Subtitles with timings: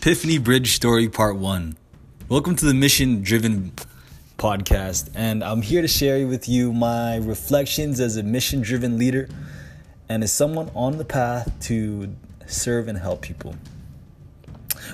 [0.00, 1.76] Epiphany Bridge Story Part 1.
[2.28, 3.72] Welcome to the Mission Driven
[4.38, 9.28] podcast, and I'm here to share with you my reflections as a mission driven leader
[10.08, 12.14] and as someone on the path to
[12.46, 13.56] serve and help people.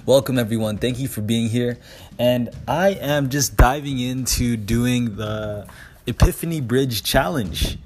[0.07, 0.79] Welcome, everyone.
[0.79, 1.77] Thank you for being here.
[2.19, 5.67] And I am just diving into doing the
[6.07, 7.77] Epiphany Bridge Challenge.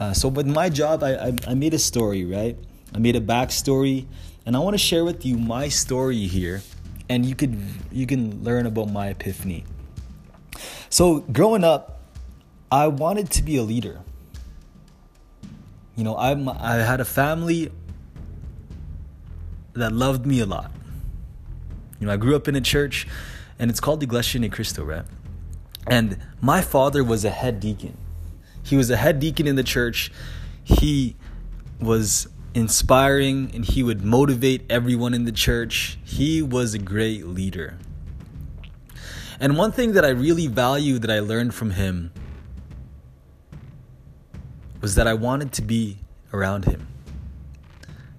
[0.00, 2.58] Uh, so, with my job, I, I, I made a story, right?
[2.92, 4.06] I made a backstory
[4.46, 6.62] and I want to share with you my story here
[7.08, 7.60] and you could
[7.92, 9.64] you can learn about my epiphany.
[10.88, 12.00] So, growing up,
[12.70, 14.00] I wanted to be a leader.
[15.96, 17.72] You know, I I had a family
[19.74, 20.70] that loved me a lot.
[22.00, 23.06] You know, I grew up in a church
[23.58, 25.04] and it's called Iglesia Ni Cristo, right?
[25.86, 27.96] And my father was a head deacon.
[28.62, 30.10] He was a head deacon in the church.
[30.64, 31.14] He
[31.80, 35.98] was inspiring and he would motivate everyone in the church.
[36.02, 37.76] He was a great leader.
[39.38, 42.12] And one thing that I really value that I learned from him
[44.80, 45.98] was that I wanted to be
[46.32, 46.88] around him.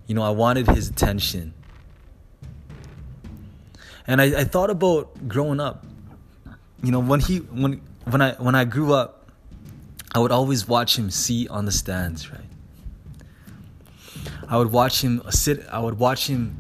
[0.05, 1.55] You know, I wanted his attention.
[4.05, 5.83] And I, I thought about growing up.
[6.83, 9.31] You know, when he when when I when I grew up,
[10.13, 12.46] I would always watch him see on the stands, right?
[14.49, 15.65] I would watch him sit.
[15.69, 16.57] I would watch him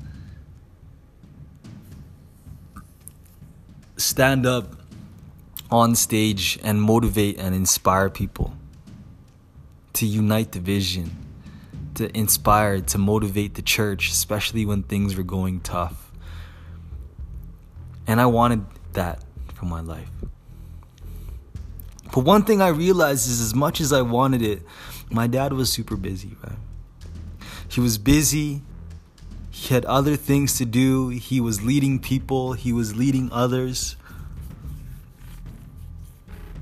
[3.95, 4.75] stand up
[5.71, 8.53] on stage and motivate and inspire people
[9.93, 11.11] to unite the vision,
[11.95, 16.11] to inspire, to motivate the church, especially when things were going tough.
[18.05, 20.09] And I wanted that for my life.
[22.13, 24.61] But one thing I realized is as much as I wanted it,
[25.09, 26.57] my dad was super busy, right?
[27.77, 28.63] He was busy.
[29.51, 31.09] He had other things to do.
[31.09, 33.95] He was leading people, he was leading others.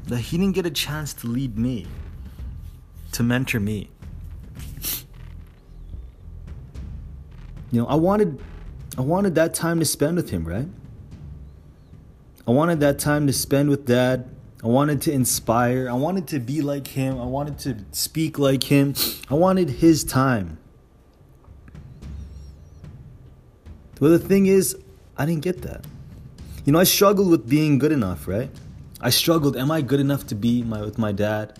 [0.07, 1.87] That he didn't get a chance to lead me,
[3.13, 3.89] to mentor me.
[7.71, 8.37] You know, I wanted
[8.97, 10.67] I wanted that time to spend with him, right?
[12.45, 14.29] I wanted that time to spend with dad.
[14.61, 15.89] I wanted to inspire.
[15.89, 17.17] I wanted to be like him.
[17.21, 18.95] I wanted to speak like him.
[19.29, 20.57] I wanted his time.
[24.05, 24.77] But the thing is,
[25.17, 25.83] I didn't get that.
[26.63, 28.51] You know, I struggled with being good enough, right?
[29.01, 31.57] I struggled, am I good enough to be my, with my dad?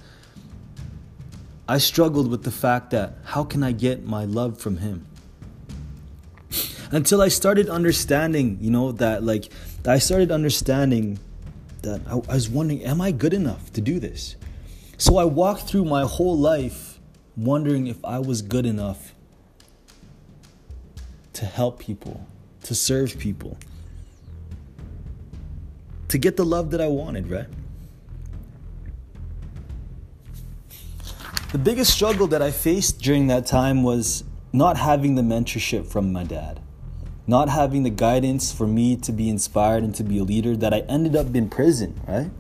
[1.68, 5.08] I struggled with the fact that how can I get my love from him?
[6.92, 9.52] Until I started understanding, you know, that like,
[9.84, 11.18] I started understanding
[11.82, 14.36] that I, I was wondering, am I good enough to do this?
[15.00, 17.00] So I walked through my whole life
[17.36, 19.16] wondering if I was good enough
[21.36, 22.26] to help people,
[22.66, 23.58] to serve people,
[26.08, 27.46] to get the love that I wanted, right?
[31.52, 36.12] The biggest struggle that I faced during that time was not having the mentorship from
[36.12, 36.60] my dad,
[37.28, 40.74] not having the guidance for me to be inspired and to be a leader, that
[40.74, 42.32] I ended up in prison, right?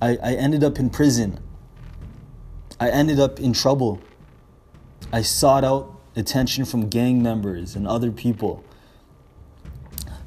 [0.00, 1.38] I, I ended up in prison.
[2.80, 4.00] I ended up in trouble.
[5.12, 8.64] I sought out attention from gang members and other people.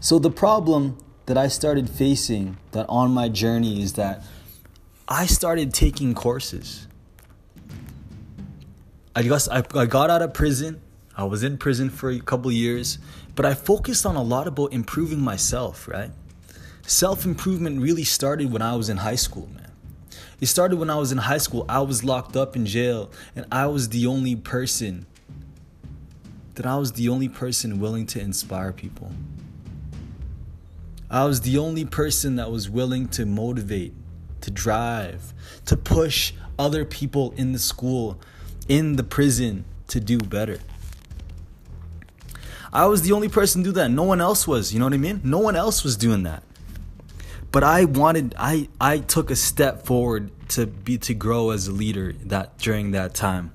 [0.04, 0.98] So the problem
[1.28, 4.24] that I started facing that on my journey is that
[5.08, 6.88] I started taking courses.
[9.16, 10.82] I guess I, I got out of prison.
[11.16, 12.98] I was in prison for a couple years,
[13.36, 16.10] but I focused on a lot about improving myself, right?
[16.88, 19.72] Self improvement really started when I was in high school, man.
[20.40, 21.64] It started when I was in high school.
[21.70, 25.06] I was locked up in jail, and I was the only person
[26.56, 29.12] that I was the only person willing to inspire people.
[31.12, 33.94] I was the only person that was willing to motivate,
[34.40, 35.34] to drive,
[35.66, 38.18] to push other people in the school,
[38.70, 40.60] in the prison to do better.
[42.72, 43.92] I was the only person to do that.
[43.92, 45.20] No one else was, you know what I mean?
[45.26, 46.44] No one else was doing that.
[47.52, 51.74] But I wanted I I took a step forward to be to grow as a
[51.74, 53.52] leader that during that time.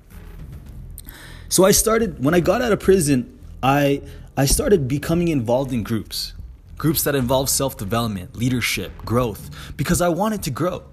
[1.49, 4.03] So I started when I got out of prison, I
[4.37, 6.33] I started becoming involved in groups.
[6.77, 10.83] Groups that involve self-development, leadership, growth because I wanted to grow.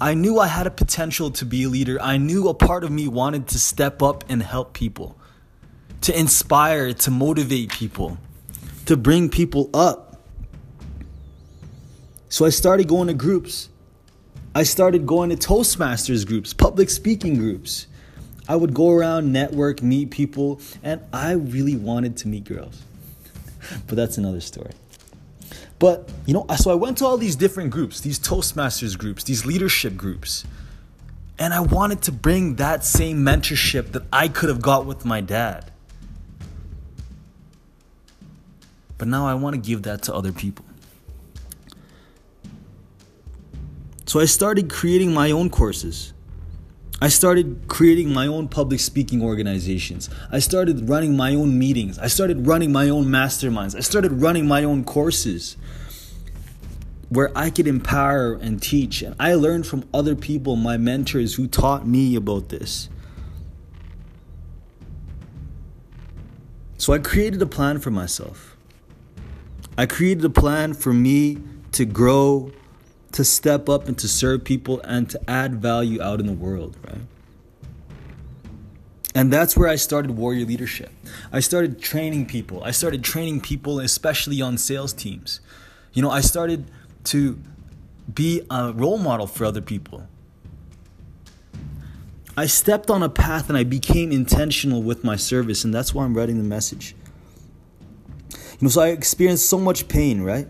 [0.00, 2.00] I knew I had a potential to be a leader.
[2.00, 5.18] I knew a part of me wanted to step up and help people,
[6.02, 8.16] to inspire, to motivate people,
[8.86, 10.22] to bring people up.
[12.30, 13.68] So I started going to groups.
[14.54, 17.86] I started going to Toastmasters groups, public speaking groups.
[18.48, 22.82] I would go around, network, meet people, and I really wanted to meet girls.
[23.86, 24.70] but that's another story.
[25.80, 29.46] But, you know, so I went to all these different groups, these Toastmasters groups, these
[29.46, 30.44] leadership groups.
[31.38, 35.22] And I wanted to bring that same mentorship that I could have got with my
[35.22, 35.72] dad.
[38.98, 40.66] But now I want to give that to other people.
[44.04, 46.12] So I started creating my own courses.
[47.02, 50.10] I started creating my own public speaking organizations.
[50.30, 51.98] I started running my own meetings.
[51.98, 53.74] I started running my own masterminds.
[53.74, 55.56] I started running my own courses
[57.08, 59.00] where I could empower and teach.
[59.00, 62.90] And I learned from other people, my mentors who taught me about this.
[66.76, 68.56] So I created a plan for myself.
[69.76, 71.38] I created a plan for me
[71.72, 72.52] to grow
[73.20, 76.74] to step up and to serve people and to add value out in the world,
[76.88, 77.02] right?
[79.14, 80.90] And that's where I started Warrior Leadership.
[81.30, 82.64] I started training people.
[82.64, 85.40] I started training people, especially on sales teams.
[85.92, 86.70] You know, I started
[87.04, 87.38] to
[88.10, 90.06] be a role model for other people.
[92.38, 96.06] I stepped on a path and I became intentional with my service, and that's why
[96.06, 96.94] I'm writing the message.
[98.32, 100.48] You know, so I experienced so much pain, right?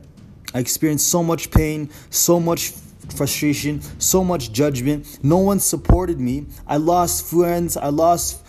[0.54, 2.72] I experienced so much pain, so much
[3.14, 5.18] frustration, so much judgment.
[5.22, 6.46] No one supported me.
[6.66, 7.76] I lost friends.
[7.76, 8.42] I lost.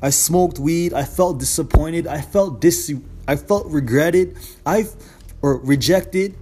[0.00, 0.92] I smoked weed.
[0.92, 2.06] I felt disappointed.
[2.06, 2.92] I felt dis.
[3.28, 4.36] I felt regretted.
[4.66, 4.86] I,
[5.42, 6.36] or rejected.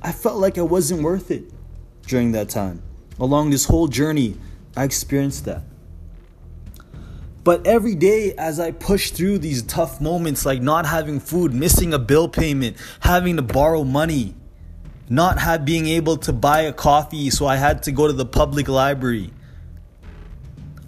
[0.00, 1.44] I felt like I wasn't worth it
[2.06, 2.82] during that time.
[3.18, 4.36] Along this whole journey,
[4.76, 5.62] I experienced that.
[7.44, 11.92] But every day, as I push through these tough moments, like not having food, missing
[11.92, 14.36] a bill payment, having to borrow money,
[15.08, 18.24] not have, being able to buy a coffee, so I had to go to the
[18.24, 19.32] public library.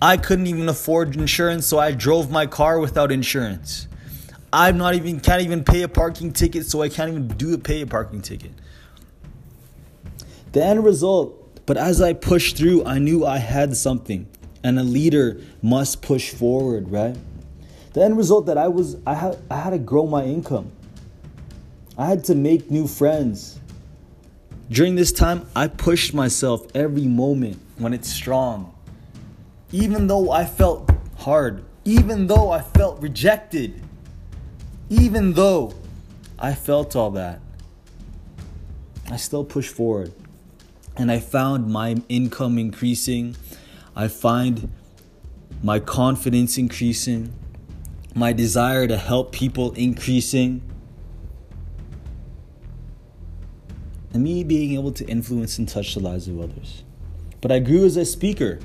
[0.00, 3.88] I couldn't even afford insurance, so I drove my car without insurance.
[4.52, 7.58] I'm not even can't even pay a parking ticket, so I can't even do a
[7.58, 8.52] pay a parking ticket.
[10.52, 14.28] The end result, but as I pushed through, I knew I had something
[14.64, 17.16] and a leader must push forward, right?
[17.92, 20.72] The end result that I was I had I had to grow my income.
[21.96, 23.60] I had to make new friends.
[24.68, 28.74] During this time, I pushed myself every moment when it's strong.
[29.70, 33.80] Even though I felt hard, even though I felt rejected,
[34.88, 35.74] even though
[36.38, 37.40] I felt all that,
[39.10, 40.12] I still pushed forward.
[40.96, 43.36] And I found my income increasing.
[43.96, 44.70] I find
[45.62, 47.32] my confidence increasing,
[48.14, 50.62] my desire to help people increasing,
[54.12, 56.82] and me being able to influence and touch the lives of others.
[57.40, 58.58] But I grew as a speaker.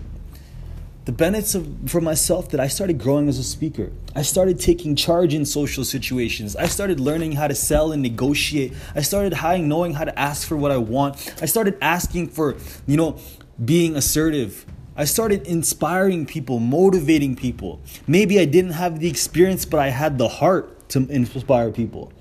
[1.05, 3.91] The benefits of, for myself that I started growing as a speaker.
[4.15, 6.55] I started taking charge in social situations.
[6.55, 8.73] I started learning how to sell and negotiate.
[8.93, 9.33] I started
[9.63, 11.33] knowing how to ask for what I want.
[11.41, 13.17] I started asking for, you know,
[13.63, 14.65] being assertive
[14.99, 17.79] I started inspiring people, motivating people.
[18.05, 22.11] Maybe I didn't have the experience, but I had the heart to inspire people.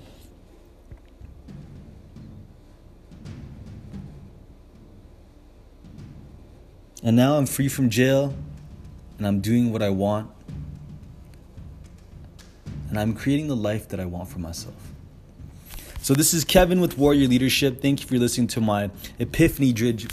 [7.03, 8.33] And now I'm free from jail
[9.17, 10.31] and I'm doing what I want.
[12.87, 14.75] And I'm creating the life that I want for myself.
[16.01, 17.81] So this is Kevin with Warrior Leadership.
[17.81, 20.07] Thank you for listening to my Epiphany Bridge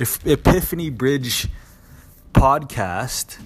[0.00, 1.48] Epiphany Bridge
[2.40, 3.38] podcast,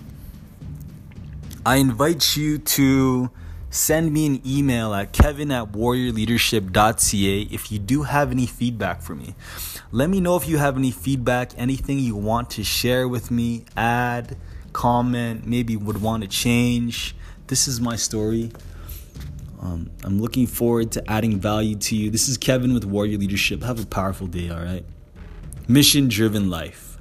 [1.67, 3.29] I invite you to
[3.69, 9.17] send me an email at kevin at warriorleadership.ca if you do have any feedback for
[9.17, 9.35] me.
[9.91, 13.65] Let me know if you have any feedback, anything you want to share with me,
[13.77, 14.37] add,
[14.73, 17.17] comment, maybe would want to change.
[17.49, 18.53] This is my story.
[19.61, 22.11] Um, I'm looking forward to adding value to you.
[22.11, 23.65] This is Kevin with Warrior Leadership.
[23.65, 24.85] Have a powerful day, all right?
[25.67, 26.94] Mission driven life.